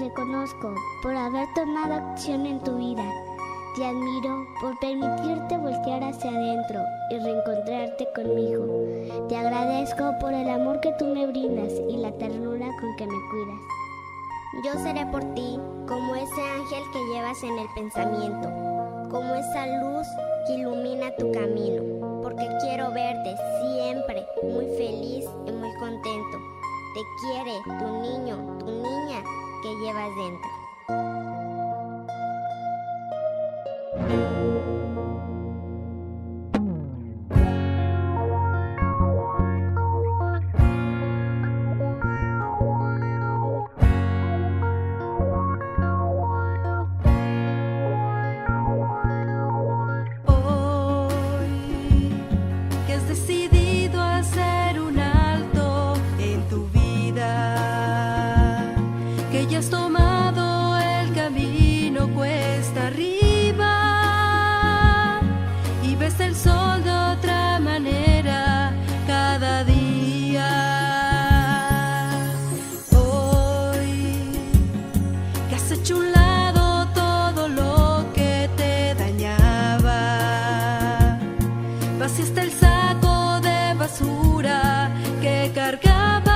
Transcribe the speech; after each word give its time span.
reconozco 0.00 0.74
por 1.02 1.14
haber 1.14 1.46
tomado 1.54 1.94
acción 1.94 2.46
en 2.46 2.58
tu 2.60 2.76
vida. 2.76 3.04
Te 3.76 3.84
admiro 3.84 4.46
por 4.60 4.78
permitirte 4.80 5.56
voltear 5.58 6.02
hacia 6.02 6.30
adentro 6.30 6.80
y 7.10 7.18
reencontrarte 7.18 8.08
conmigo. 8.14 8.66
Te 9.28 9.36
agradezco 9.36 10.18
por 10.20 10.32
el 10.32 10.48
amor 10.48 10.80
que 10.80 10.92
tú 10.98 11.06
me 11.06 11.26
brindas 11.26 11.72
y 11.88 11.98
la 11.98 12.10
ternura 12.12 12.66
con 12.80 12.96
que 12.96 13.06
me 13.06 13.20
cuidas. 13.30 13.60
Yo 14.64 14.72
seré 14.82 15.06
por 15.06 15.22
ti 15.34 15.58
como 15.86 16.16
ese 16.16 16.42
ángel 16.42 16.82
que 16.92 17.14
llevas 17.14 17.42
en 17.44 17.58
el 17.58 17.68
pensamiento, 17.74 18.48
como 19.10 19.34
esa 19.34 19.66
luz 19.82 20.06
que 20.46 20.54
ilumina 20.54 21.14
tu 21.16 21.30
camino, 21.30 22.20
porque 22.22 22.48
quiero 22.60 22.90
verte 22.90 23.36
siempre 23.62 24.26
muy 24.42 24.66
feliz 24.76 25.26
y 25.46 25.52
muy 25.52 25.72
contento. 25.74 26.59
Te 26.92 27.02
quiere 27.20 27.62
tu 27.78 27.86
niño, 28.02 28.36
tu 28.58 28.66
niña 28.66 29.22
que 29.62 29.68
llevas 29.76 30.10
dentro. 30.16 30.50
así 82.20 82.28
está 82.28 82.42
el 82.42 82.52
saco 82.52 83.40
de 83.40 83.74
basura 83.74 84.90
que 85.20 85.50
cargaba. 85.54 86.29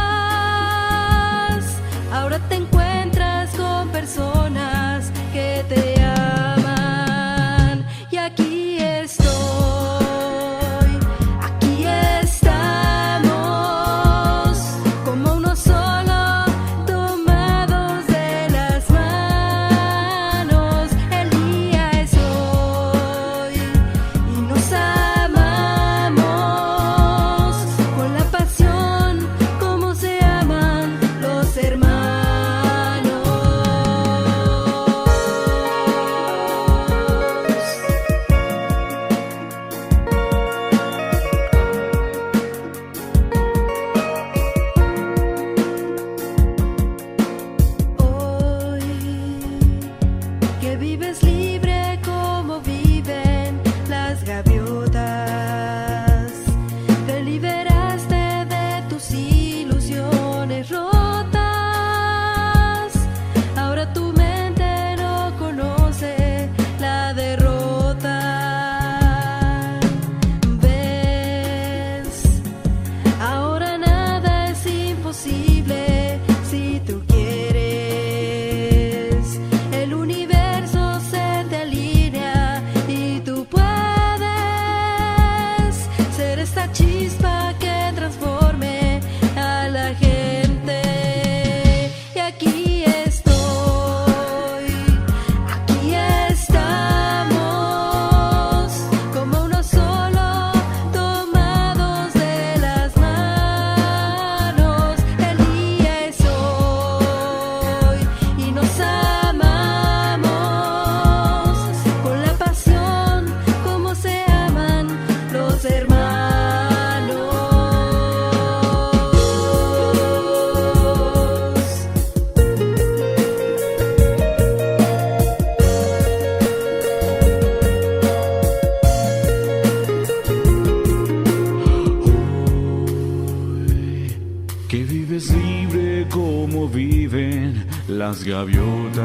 Las 138.06 138.22
gaviotas. 138.22 139.02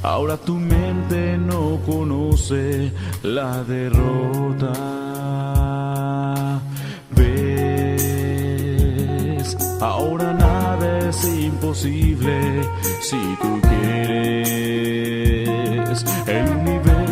Ahora 0.04 0.36
tu 0.36 0.56
mente 0.56 1.38
no 1.38 1.80
conoce 1.86 2.92
la 3.24 3.64
derrota. 3.64 4.74
Ves, 7.16 7.98
ahora 9.80 10.34
nada 10.34 11.10
es 11.10 11.24
imposible 11.24 12.36
si 13.00 13.22
tú 13.42 13.62
quieres. 13.70 14.12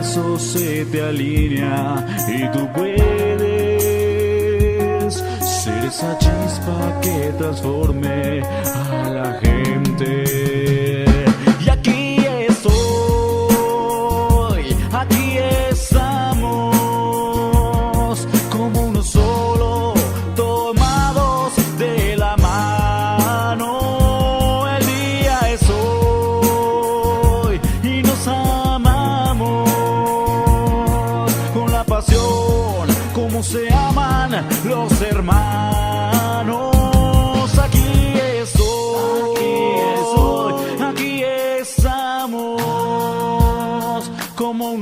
Se 0.09 0.85
te 0.85 1.03
alinea 1.03 2.03
y 2.27 2.47
tú 2.51 2.67
puedes 2.73 3.03
ser 5.13 5.85
esa 5.85 6.17
chispa 6.17 6.99
que 7.01 7.31
transforme 7.37 8.41
a 8.41 9.09
la 9.09 9.39
gente. 9.39 10.78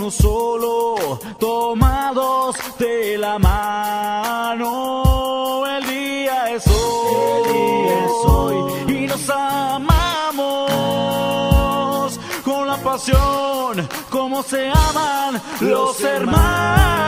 Uno 0.07 0.11
solo, 0.11 1.19
tomados 1.37 2.55
de 2.79 3.17
la 3.17 3.37
mano. 3.37 5.03
no, 5.03 5.65
el 5.67 5.85
día 5.85 6.49
es 6.51 6.63
hoy, 6.65 8.55
y 8.87 9.07
nos 9.07 9.29
amamos 9.29 10.71
con 12.45 12.67
la 12.67 12.77
pasión 12.77 13.85
como 14.09 14.43
se 14.43 14.69
aman 14.69 15.41
los 15.59 16.01
hermanos. 16.01 17.06